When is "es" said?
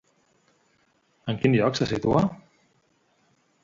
1.87-1.95